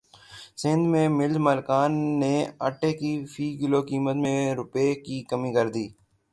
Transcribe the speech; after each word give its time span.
سندھ 0.61 0.87
میں 0.91 1.07
ملز 1.17 1.37
مالکان 1.47 1.91
نے 2.21 2.33
اٹے 2.67 2.91
کی 2.99 3.13
فی 3.33 3.45
کلو 3.59 3.81
قیمت 3.89 4.15
میں 4.23 4.39
روپے 4.59 4.93
کی 5.05 5.17
کمی 5.29 5.51
کردی 5.53 5.87